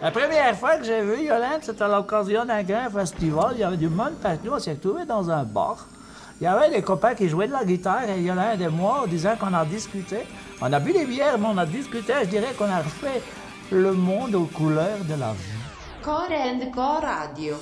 [0.00, 3.50] La première fois que j'ai vu Yolande, c'était à l'occasion d'un grand festival.
[3.54, 4.50] Il y avait du monde partout.
[4.52, 5.86] On s'est retrouvés dans un bar.
[6.40, 9.08] Il y avait des copains qui jouaient de la guitare et Yolande et moi, on
[9.08, 10.18] disait qu'on a discuté.
[10.60, 12.12] On a bu des bières, mais on a discuté.
[12.22, 13.20] Je dirais qu'on a refait
[13.72, 15.58] le monde aux couleurs de la vie.
[16.00, 17.56] Core and Core Radio.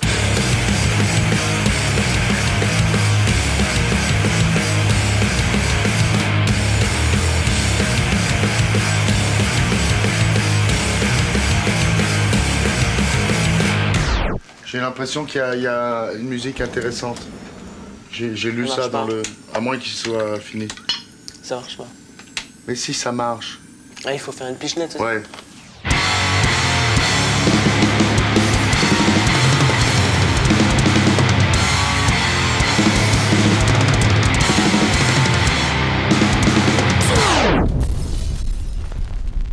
[14.76, 17.16] J'ai l'impression qu'il y, a- il y a une musique intéressante.
[18.12, 19.10] J'ai lu Ça dans pas.
[19.10, 19.22] le.
[19.54, 20.68] À moins qu'il soit fini.
[21.42, 21.86] Ça marche pas.
[22.68, 23.58] Mais si ça marche.
[24.04, 25.22] Ah, il faut faire une pichenette, ça Ouais.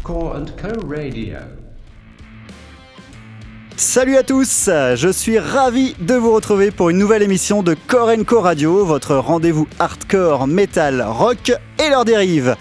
[0.03, 1.62] Core and Co Radio.
[3.85, 8.13] Salut à tous, je suis ravi de vous retrouver pour une nouvelle émission de Core
[8.25, 12.55] Co Radio, votre rendez-vous hardcore, metal, rock et leurs dérives.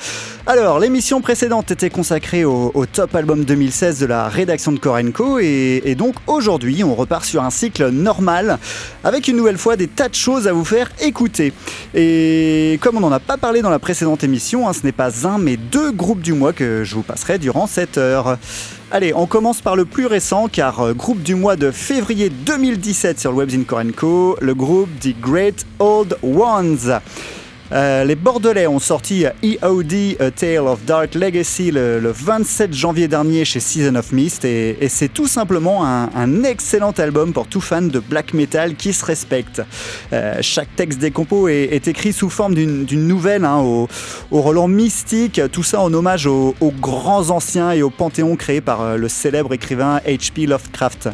[0.45, 5.39] Alors, l'émission précédente était consacrée au, top album 2016 de la rédaction de Core Co
[5.39, 8.59] et, donc aujourd'hui on repart sur un cycle normal
[9.05, 11.53] avec une nouvelle fois des tas de choses à vous faire écouter.
[11.95, 15.29] Et comme on n'en a pas parlé dans la précédente émission, hein, ce n'est pas
[15.29, 18.37] un mais deux groupes du mois que je vous passerai durant cette heure.
[18.91, 23.20] Allez, on commence par le plus récent car euh, groupe du mois de février 2017
[23.20, 27.01] sur le Webs in Core Co, le groupe The Great Old Ones.
[27.73, 33.09] Euh, les Bordelais ont sorti EOD A Tale of Dark Legacy le, le 27 janvier
[33.09, 37.89] dernier chez Season of Mist et, c'est tout simplement un, excellent album pour tout fan
[37.89, 39.62] de black metal qui se respecte.
[40.12, 43.89] Euh, chaque texte des compos est, écrit sous forme d'une nouvelle hein, au,
[44.31, 48.83] au mystique, tout ça en hommage aux, aux grands anciens et au panthéon créé par
[48.83, 50.47] euh, le célèbre écrivain H.P.
[50.47, 51.09] Lovecraft.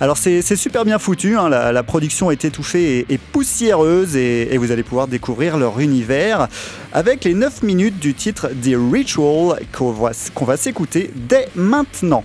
[0.00, 4.84] Alors c'est super bien foutu, hein, la, production est étouffée et, poussiéreuse et, vous allez
[4.84, 6.46] pouvoir découvrir leur univers
[6.92, 12.22] avec les 9 minutes du titre The Ritual qu'on va, qu'on va s'écouter dès maintenant.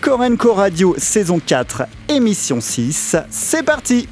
[0.00, 4.08] Korenko Radio saison 4, émission 6, c'est parti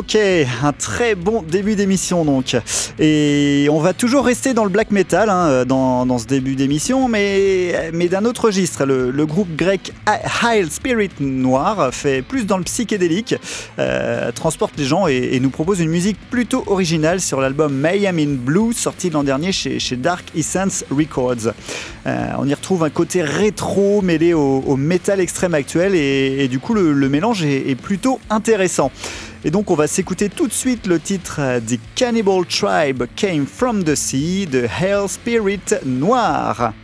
[0.00, 0.16] Ok,
[0.62, 2.56] un très bon début d'émission donc.
[2.98, 7.90] Et on va toujours rester dans le black metal hein, dans, ce début d'émission, mais,
[7.92, 8.86] mais d'un autre registre.
[8.86, 9.92] Le, groupe grec
[10.42, 13.34] High Spirit Noir fait plus dans le psychédélique,
[13.78, 18.36] euh, transporte les gens et, nous propose une musique plutôt originale sur l'album Mayhem in
[18.38, 21.52] Blue sorti l'an dernier chez, Dark Essence Records.
[22.06, 26.58] Euh, on y retrouve un côté rétro mêlé au, au métal extrême actuel et, du
[26.58, 28.90] coup le, mélange est plutôt intéressant.
[29.42, 33.84] Et donc on va s'écouter tout de suite le titre The Cannibal Tribe Came From
[33.84, 36.74] the Sea de Hell Spirit Noir.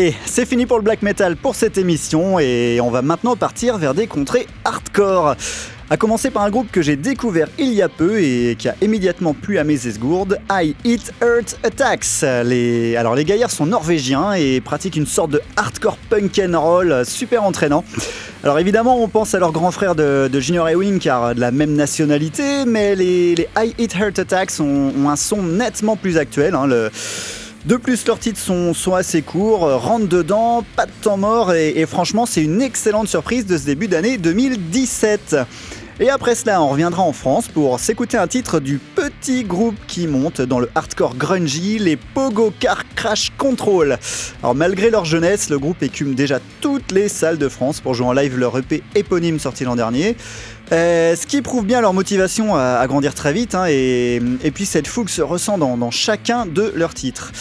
[0.00, 3.76] Allez, c'est fini pour le black metal pour cette émission et on va maintenant partir
[3.76, 5.36] vers des contrées hardcore.
[5.90, 8.76] A commencer par un groupe que j'ai découvert il y a peu et qui a
[8.80, 12.22] immédiatement plu à mes esgourdes, I Eat Earth Attacks.
[12.22, 17.42] Alors les gaillards sont norvégiens et pratiquent une sorte de hardcore punk and roll super
[17.42, 17.84] entraînant.
[18.42, 21.74] Alors évidemment on pense à leur grand frère de, Junior Ewing car de la même
[21.74, 26.54] nationalité, mais les, I Eat Earth Attacks ont, un son nettement plus actuel.
[26.54, 26.66] hein.
[27.66, 31.84] De plus, leurs titres sont, assez courts, euh, rentre dedans, pas de temps mort, et
[31.86, 35.36] franchement, c'est une excellente surprise de ce début d'année 2017.
[36.02, 40.06] Et après cela, on reviendra en France pour s'écouter un titre du petit groupe qui
[40.06, 43.98] monte dans le hardcore grungy, les Pogo Car Crash Control.
[44.42, 48.06] Alors malgré leur jeunesse, le groupe écume déjà toutes les salles de France pour jouer
[48.06, 50.16] en live leur EP éponyme sorti l'an dernier.
[50.72, 54.20] Euh, ce qui prouve bien leur motivation à, grandir très vite, hein, et,
[54.54, 57.32] puis cette fougue se ressent dans, chacun de leurs titres.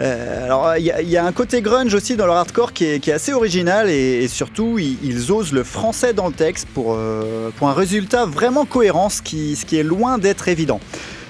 [0.00, 3.32] Euh, alors il y, a- un côté grunge aussi dans leur hardcore qui est, assez
[3.32, 8.66] original et, surtout ils, osent le français dans le texte pour, euh, un résultat vraiment
[8.66, 10.80] cohérent, ce qui est loin d'être évident.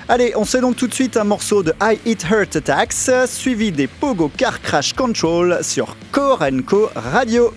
[0.07, 3.73] Allez, on sait donc tout de suite un morceau de I Eat Heart Attacks, suivi
[3.73, 7.55] des Pogo Car Crash Control sur Core Co Radio.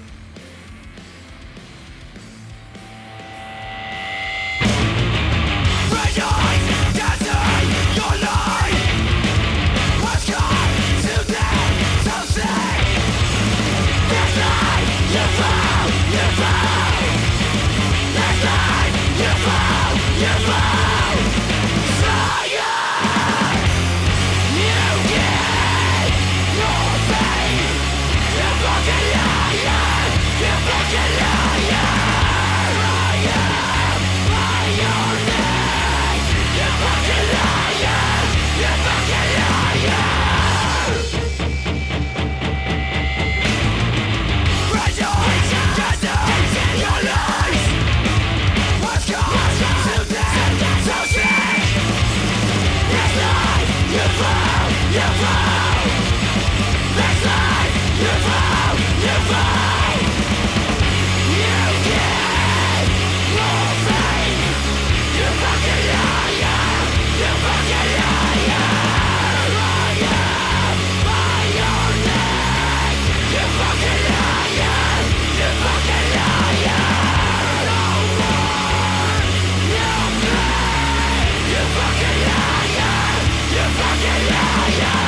[84.70, 85.07] fire.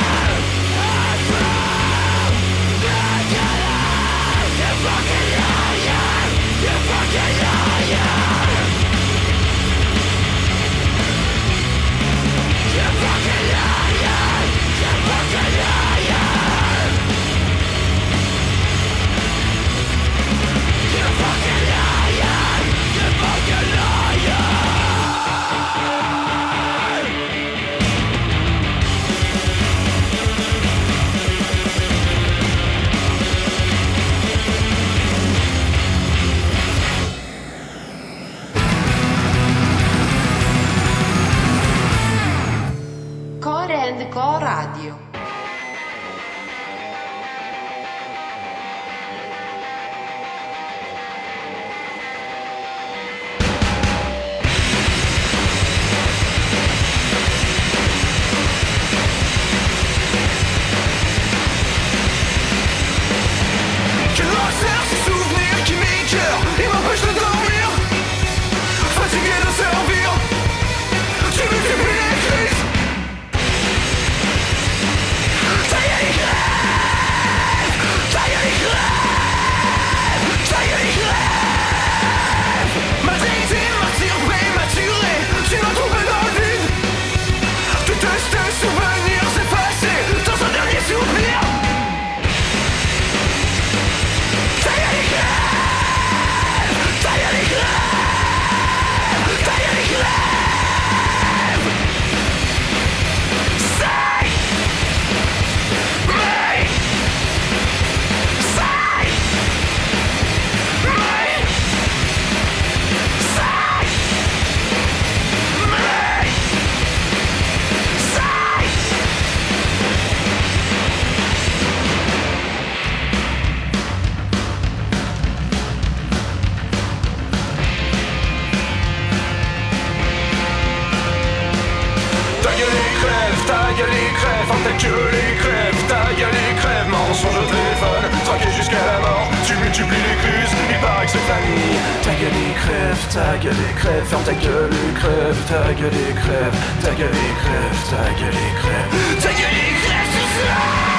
[143.12, 147.08] Ta gueule et crève, ferme ta gueule et crève, ta gueule et crève, ta gueule
[147.08, 150.89] et crève, ta gueule et crève, ta gueule et crève, tout ça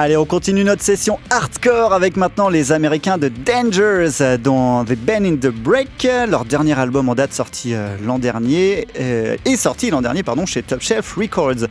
[0.00, 5.24] Allez, on continue notre session hardcore avec maintenant les Américains de Dangers dont The Band
[5.24, 6.06] in the Break.
[6.28, 10.46] Leur dernier album en date sorti euh, l'an dernier euh, est sorti l'an dernier pardon
[10.46, 11.66] chez Top Shelf Records.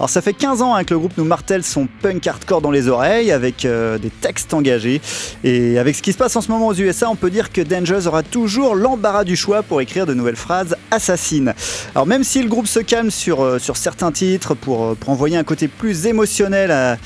[0.00, 2.72] Alors ça fait 15 ans hein, que le groupe nous martèle son punk hardcore dans
[2.72, 5.00] les oreilles avec euh, des textes engagés
[5.44, 7.60] et avec ce qui se passe en ce moment aux USA, on peut dire que
[7.60, 11.54] Dangers aura toujours l'embarras du choix pour écrire de nouvelles phrases assassines.
[11.94, 15.10] Alors même si le groupe se calme sur, euh, sur certains titres pour, euh, pour
[15.10, 16.96] envoyer un côté plus émotionnel à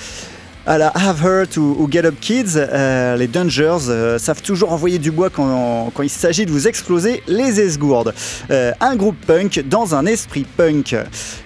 [0.66, 5.10] à la Have Hurt ou, ou Kids, euh, les Dangers euh, savent toujours envoyer du
[5.10, 8.14] bois quand, quand il s'agit de vous exploser les esgourdes.
[8.50, 10.96] Euh, un groupe punk dans un esprit punk.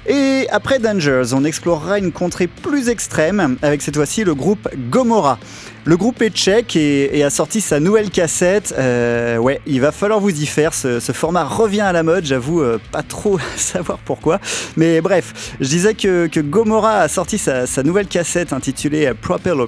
[0.06, 5.38] Et après Dangers, on explorera une contrée plus extrême avec cette fois-ci le groupe Gomorrah.
[5.86, 8.74] Le groupe est tchèque et, a sorti sa nouvelle cassette.
[8.76, 10.74] Euh, ouais, il va falloir vous y faire.
[10.74, 14.40] Ce, format revient à la mode, j'avoue euh, pas trop savoir pourquoi.
[14.76, 19.66] Mais bref, je disais que, que Gomorrah a sorti sa, nouvelle cassette intitulée Propeller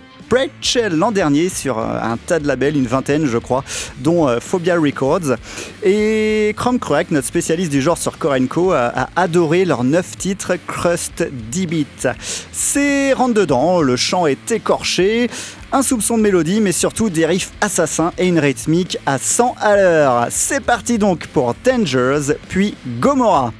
[0.90, 3.64] l'an dernier sur euh, un tas de labels, une vingtaine je crois,
[4.00, 5.36] dont euh, Phobia Records.
[5.82, 10.54] Et Chrome Crack, notre spécialiste du genre sur Korenko, a, a adoré leurs 9 titres
[10.66, 12.08] Crust D-Beat.
[12.52, 15.30] C'est rentre dedans, le chant est écorché,
[15.72, 19.76] un soupçon de mélodie, mais surtout des riffs assassins et une rythmique à 100 à
[19.76, 20.26] l'heure.
[20.30, 23.52] C'est parti donc pour Dangers, puis Gomorrah.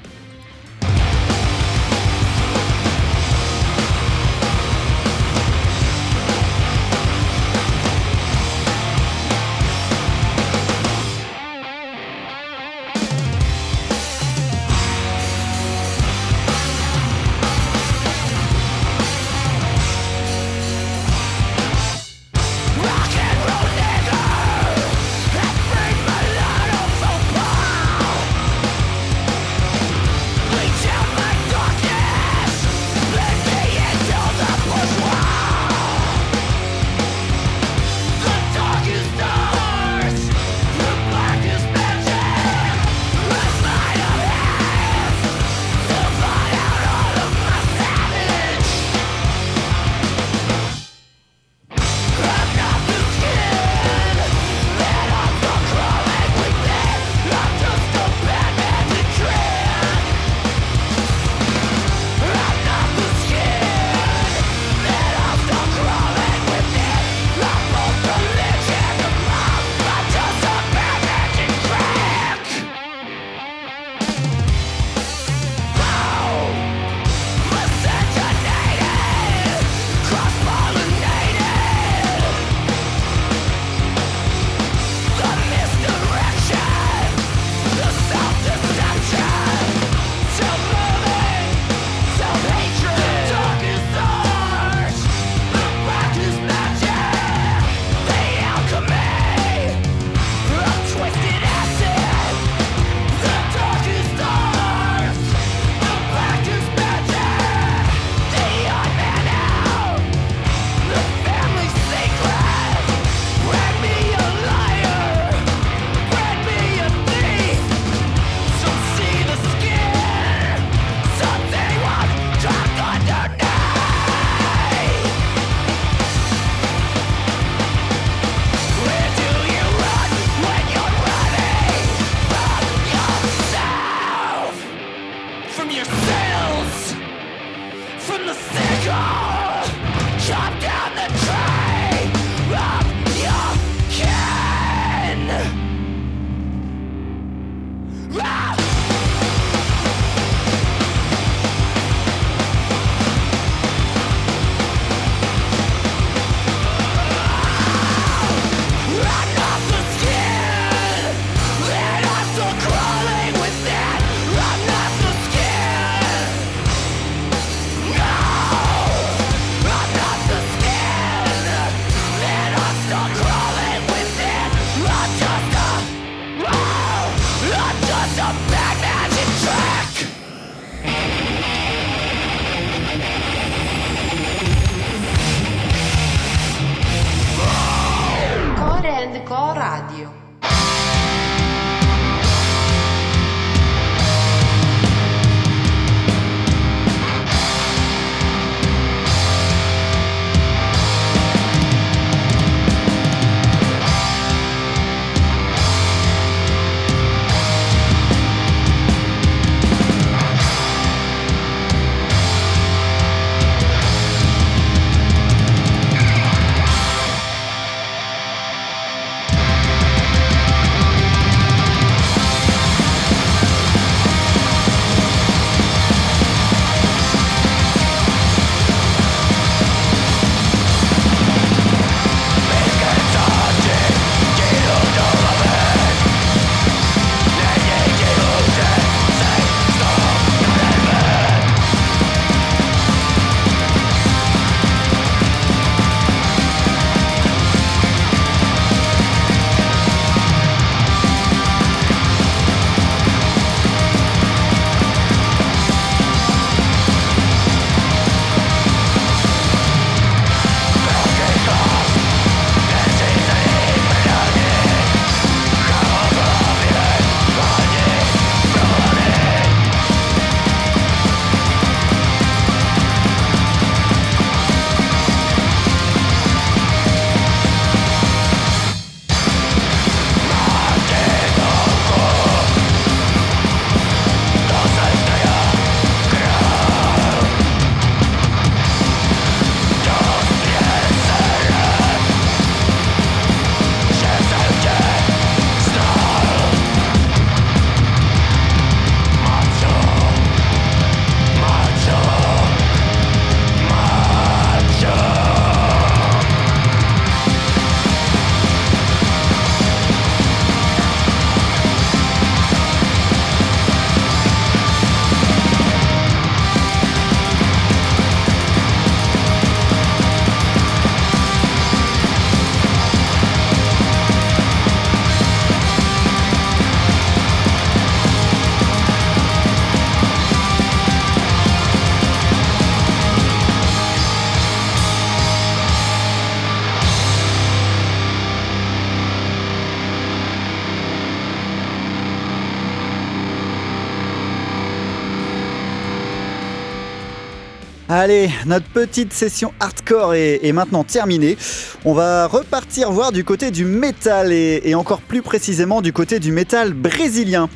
[347.91, 351.39] Allez, notre petite session hardcore est, maintenant terminée.
[351.87, 356.31] On va repartir voir du côté du métal et, encore plus précisément du côté du
[356.31, 357.49] métal brésilien.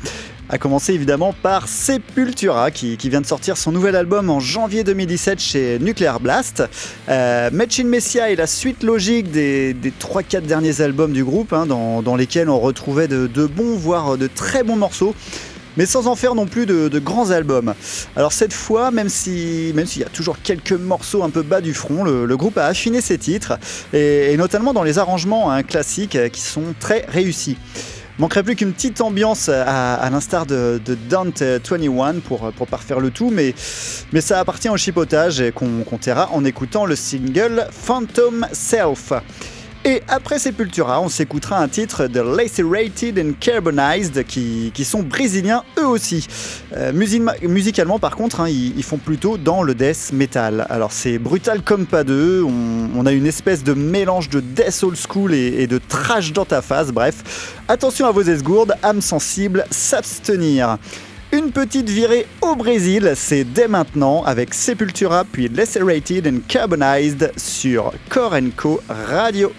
[0.49, 5.39] A commencer évidemment par Sepultura qui, vient de sortir son nouvel album en janvier 2017
[5.39, 6.63] chez Nuclear Blast.
[7.11, 11.67] Euh, Machine Messia est la suite logique des, des 3-4 derniers albums du groupe hein,
[11.67, 15.15] dans, lesquels on retrouvait de bons voire de très bons morceaux
[15.77, 17.75] mais sans en faire non plus de, grands albums.
[18.17, 21.61] Alors cette fois, même si même s'il y a toujours quelques morceaux un peu bas
[21.61, 23.59] du front, le, groupe a affiné ses titres
[23.93, 27.57] et, notamment dans les arrangements hein, classiques euh, qui sont très réussis.
[28.19, 33.31] Manquerait plus qu'une petite ambiance à, l'instar de, Dante 21 pour, pour parfaire le tout,
[33.33, 39.13] mais, ça appartient au chipotage qu'on taira en écoutant le single Phantom Self.
[39.85, 45.89] Et après Sepultura, on s'écoutera un titre de Lacerated and Carbonized qui, sont brésiliens eux
[45.89, 46.29] aussi.
[46.77, 50.69] Euh, musicalement par contre, hein, ils, font plutôt dans le death metal.
[50.71, 54.97] Alors c'est brutal comme pas deux, on, a une espèce de mélange de death old
[54.97, 57.57] school et, de trash dans ta face, bref.
[57.67, 60.79] Attention à vos esgourdes, âmes sensibles, s'abstenir.
[61.33, 67.93] Une petite virée au Brésil, c'est dès maintenant avec Sepultura puis Lacerated and Carbonized sur
[68.09, 69.51] Core Co Radio.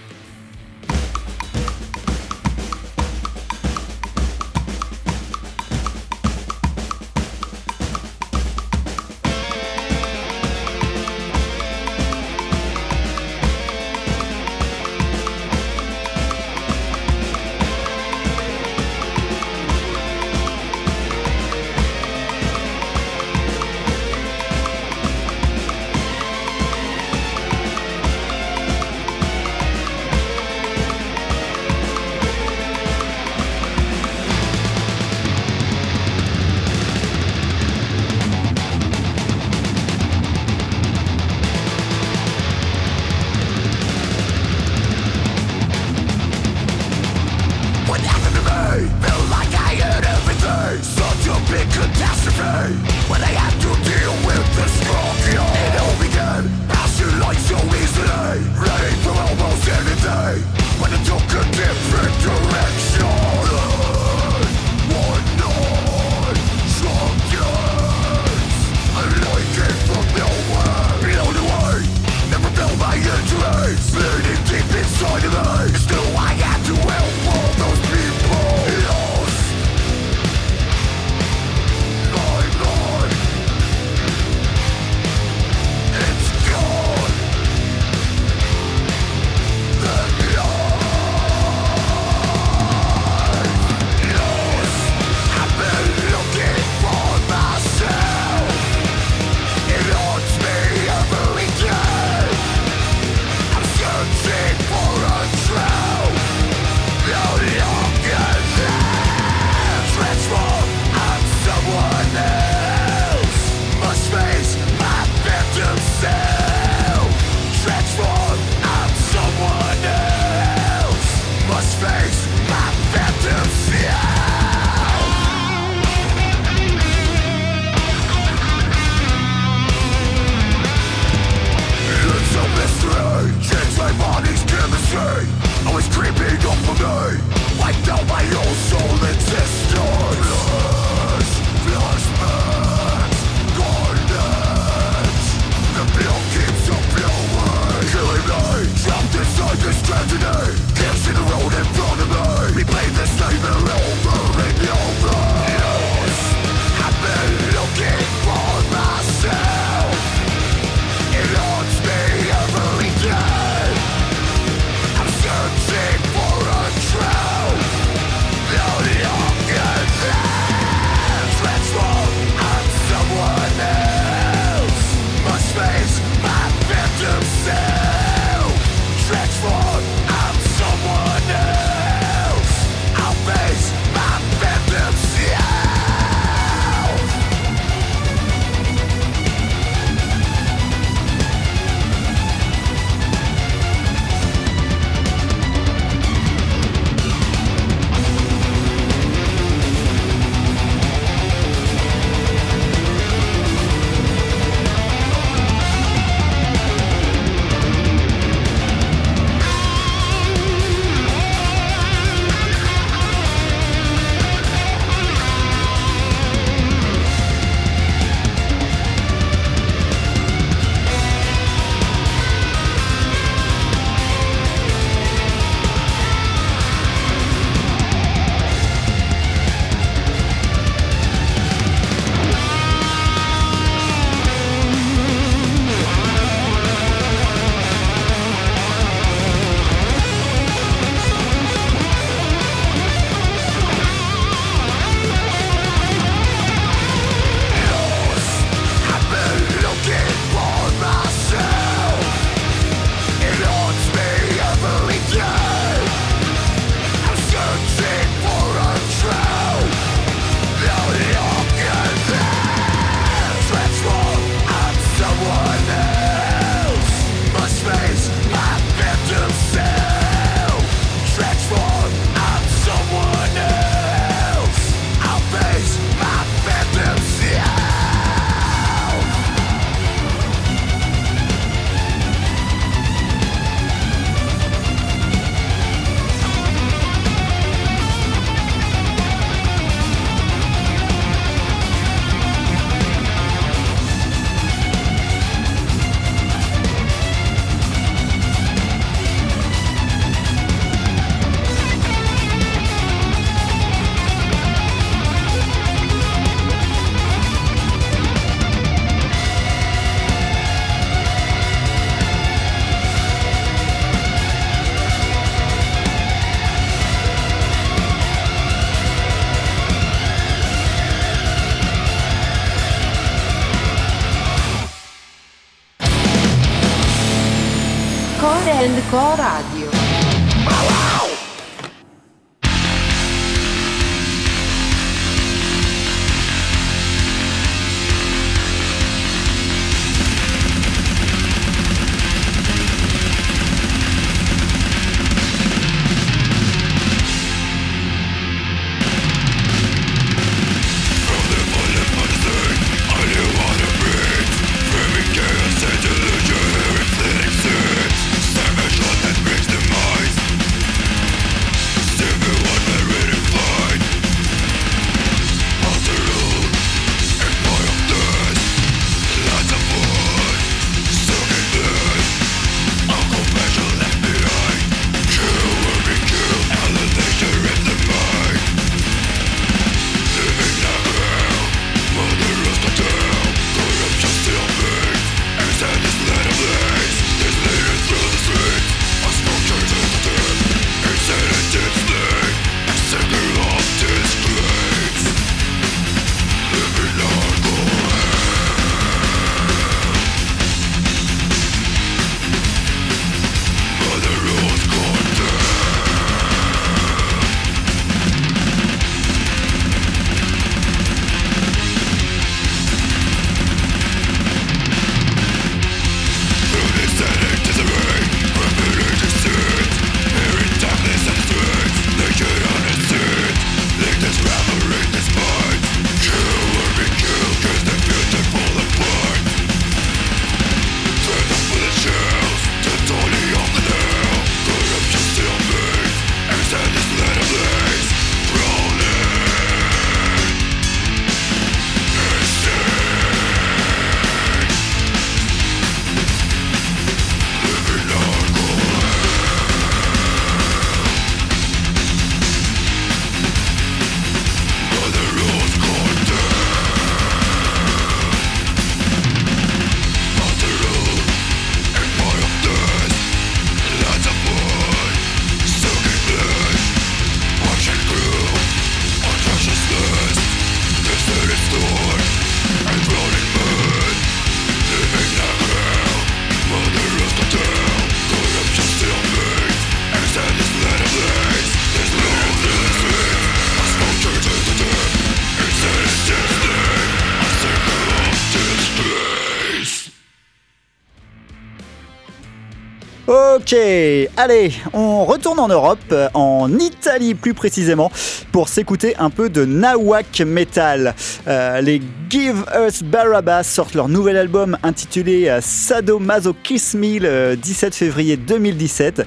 [494.18, 497.92] Allez, on retourne en Europe, euh, en Italie plus précisément,
[498.32, 500.96] pour s'écouter un peu de Nawak Metal.
[501.28, 507.36] Euh, les Give Us Barabbas sortent leur nouvel album intitulé euh, Sadomaso Kiss Me le
[507.36, 509.06] 17 février 2017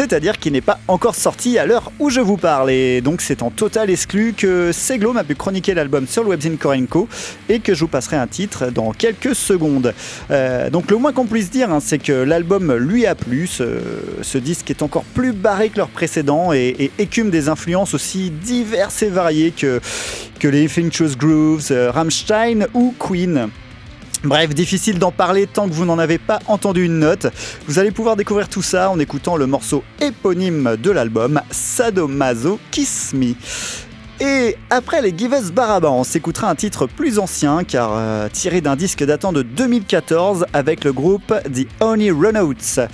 [0.00, 2.70] c'est-à-dire qu'il n'est pas encore sorti à l'heure où je vous parle.
[2.70, 6.56] Et donc c'est en total exclu que Seglo m'a pu chroniquer l'album sur le webzine
[6.56, 7.06] Korenko
[7.50, 9.92] et que je vous passerai un titre dans quelques secondes.
[10.30, 13.46] Euh, donc le moins qu'on puisse dire, hein, c'est que l'album lui a plu.
[13.46, 19.02] Ce, disque est encore plus barré que leur précédent et, écume des influences aussi diverses
[19.02, 19.82] et variées que,
[20.38, 23.50] que les Infectious Grooves, euh, Rammstein ou Queen.
[24.22, 27.26] Bref, difficile d'en parler tant que vous n'en avez pas entendu une note.
[27.66, 33.14] Vous allez pouvoir découvrir tout ça en écoutant le morceau éponyme de l'album, Sadomaso Kiss
[33.14, 33.34] Me.
[34.22, 38.60] Et après les Give Us Barabbas, on s'écoutera un titre plus ancien car euh, tiré
[38.60, 42.84] d'un disque datant de 2014 avec le groupe The Honey Runouts.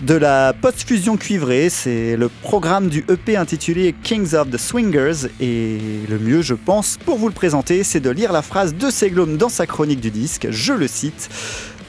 [0.00, 5.28] De la post-fusion cuivrée, c'est le programme du EP intitulé Kings of the Swingers.
[5.40, 5.78] Et
[6.08, 9.36] le mieux je pense pour vous le présenter c'est de lire la phrase de Seglom
[9.36, 11.30] dans sa chronique du disque, je le cite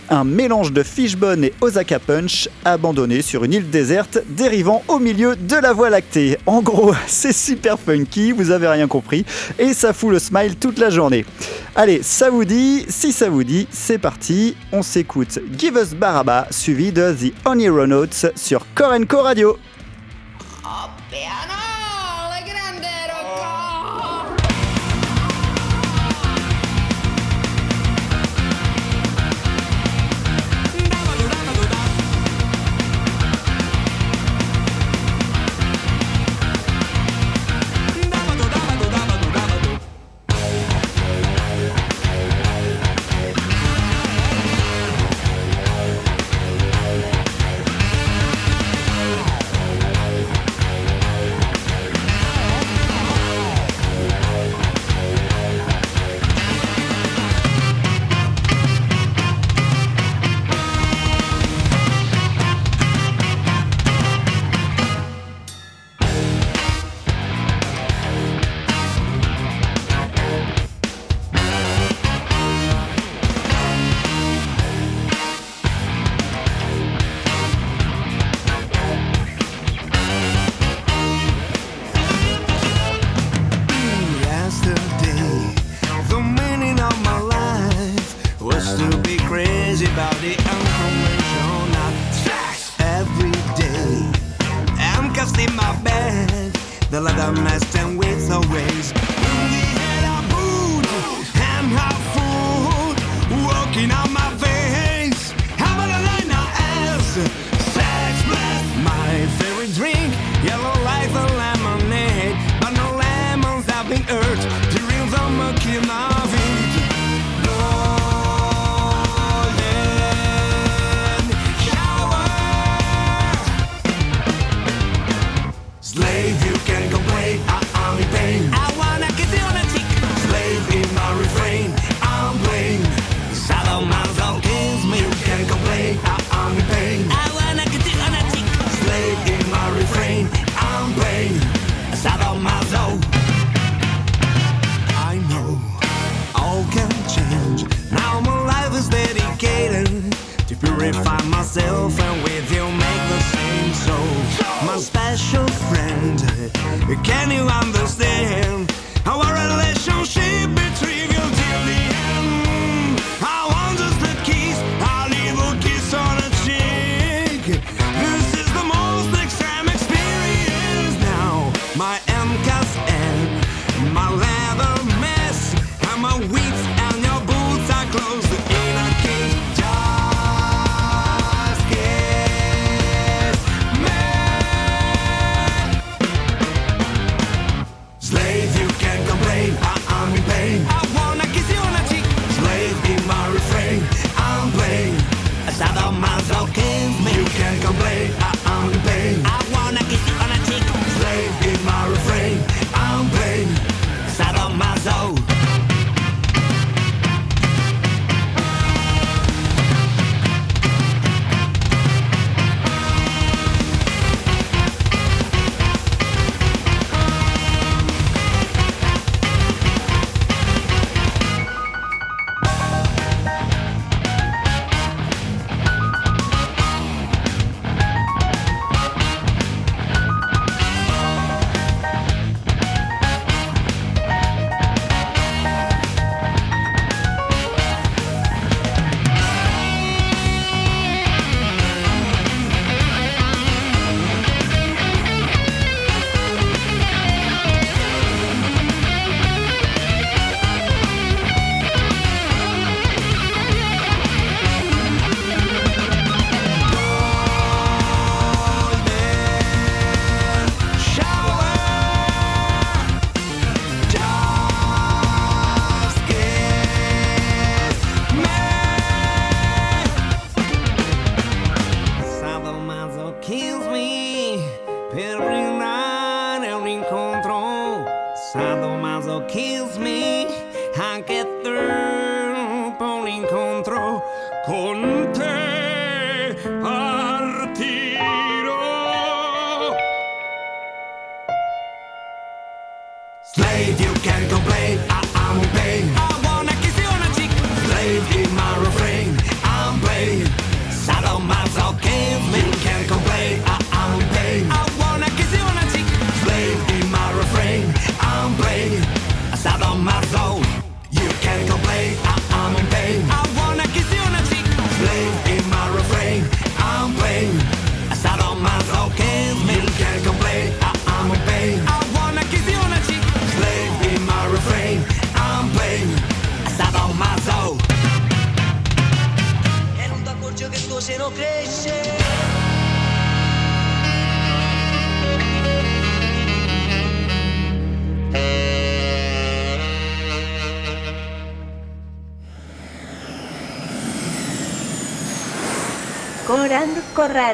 [0.09, 5.35] un mélange de Fishbone et Osaka Punch abandonné sur une île déserte dérivant au milieu
[5.35, 6.37] de la voie lactée.
[6.45, 9.25] En gros, c'est super funky, vous avez rien compris,
[9.59, 11.25] et ça fout le smile toute la journée.
[11.75, 16.47] Allez, ça vous dit Si ça vous dit, c'est parti, on s'écoute Give Us Baraba
[16.51, 19.57] suivi de The Honey Notes sur Korenko Radio.
[21.23, 21.62] Yesterday,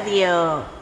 [0.00, 0.79] Radio.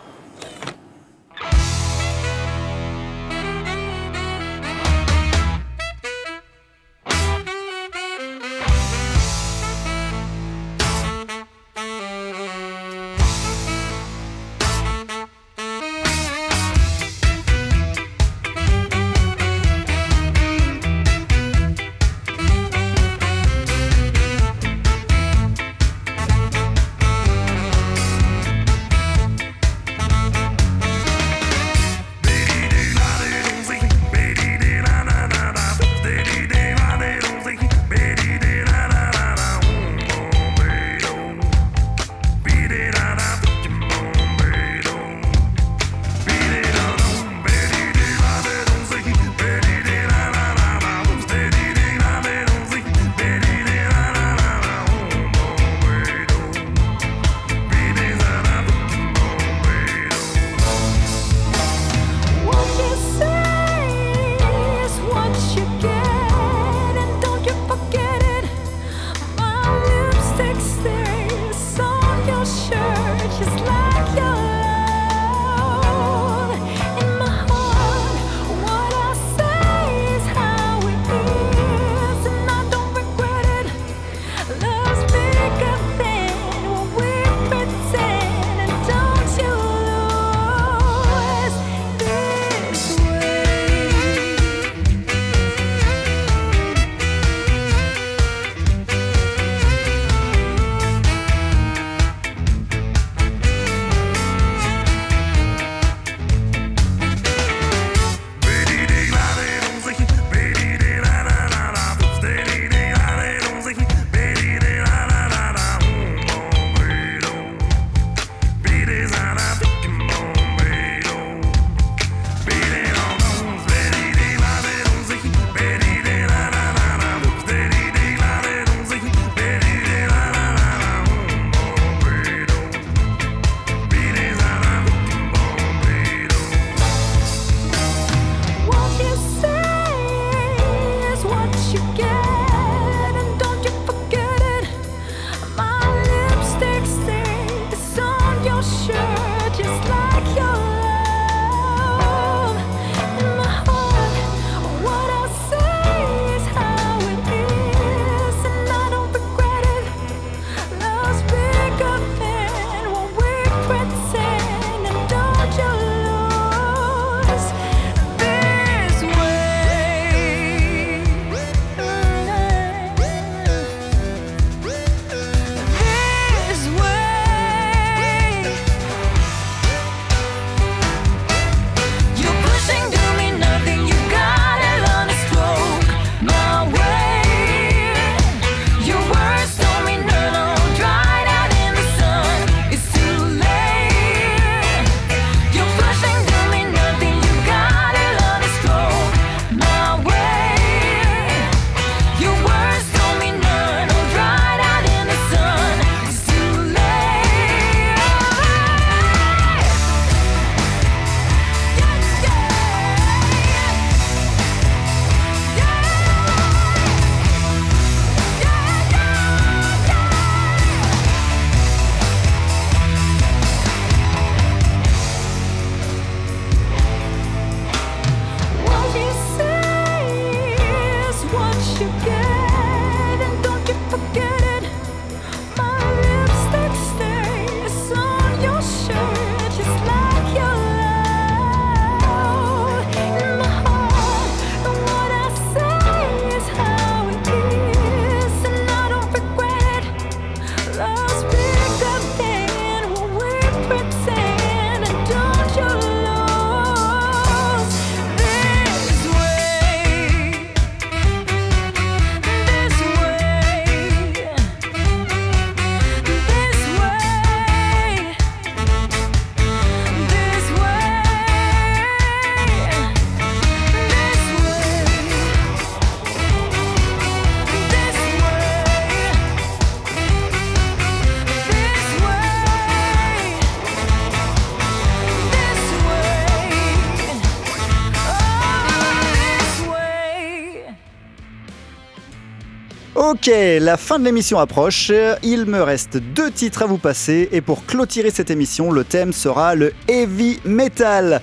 [293.21, 294.93] Ok, la fin de l'émission approche.
[295.25, 297.29] Il me reste deux titres à vous passer.
[297.33, 301.21] Et pour clôturer cette émission, le thème sera le heavy metal.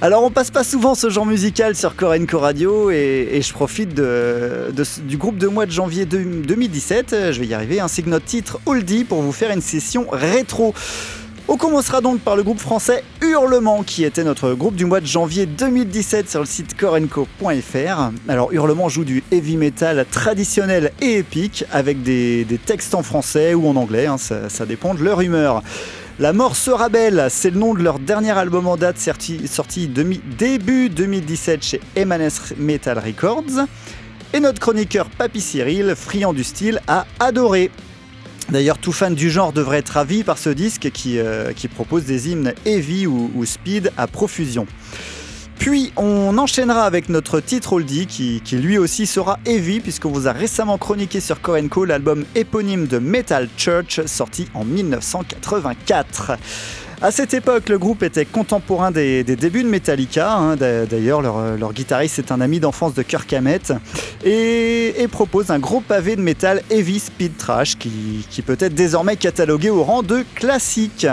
[0.00, 5.16] Alors on passe pas souvent ce genre musical sur Korenko Radio et, je profite du
[5.16, 8.58] groupe de mois de janvier de- 2017, je vais y arriver, ainsi que notre titre
[8.66, 10.74] Oldie pour vous faire une session rétro.
[11.48, 15.06] On commencera donc par le groupe français Hurlement, qui était notre groupe du mois de
[15.06, 18.10] janvier 2017 sur le site korenko.fr.
[18.28, 23.68] Alors Hurlement joue du heavy metal traditionnel et épique, avec des, textes en français ou
[23.68, 25.62] en anglais, hein, ça, dépend de leur humeur.
[26.18, 30.88] La mort sera belle, c'est le nom de leur dernier album en date sorti, début
[30.88, 32.28] 2017 chez Emanes
[32.58, 33.66] Metal Records.
[34.32, 37.70] Et notre chroniqueur Papy Cyril, friand du style, a adoré.
[38.48, 42.30] D'ailleurs, tout fan du genre devrait être ravi par ce disque qui, euh, propose des
[42.30, 44.66] hymnes heavy ou, ou speed à profusion.
[45.58, 50.28] Puis on enchaînera avec notre titre oldie qui, qui lui aussi sera heavy puisqu'on vous
[50.28, 56.32] a récemment chroniqué sur Korenko l'album éponyme de Metal Church sorti en 1984.
[57.02, 60.32] À cette époque, le groupe était contemporain des, débuts de Metallica.
[60.32, 60.56] hein.
[60.56, 63.72] D'a- D'ailleurs, leur, leur guitariste est un ami d'enfance de Kirk Hammett
[64.24, 69.70] et, propose un gros pavé de métal heavy speed trash qui, peut être désormais catalogué
[69.70, 71.06] au rang de classique.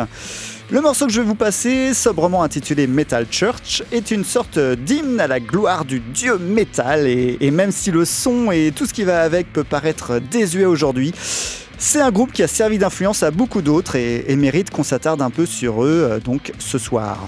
[0.71, 5.19] Le morceau que je vais vous passer, sobrement intitulé Metal Church, est une sorte d'hymne
[5.19, 9.03] à la gloire du dieu métal et même si le son et tout ce qui
[9.03, 11.13] va avec peut paraître désuet aujourd'hui,
[11.83, 15.29] c'est un groupe qui a servi d'influence à beaucoup d'autres et, mérite qu'on s'attarde un
[15.29, 17.27] peu sur eux euh, donc ce soir.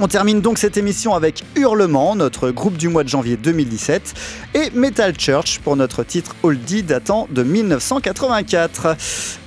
[0.00, 4.14] On termine donc cette émission avec Hurlement, notre groupe du mois de janvier 2017,
[4.54, 8.96] et Metal Church pour notre titre Oldie datant de 1984.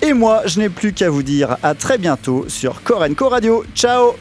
[0.02, 3.64] Et moi, je n'ai plus qu'à vous dire à très bientôt sur Korenko Radio.
[3.76, 4.14] Ciao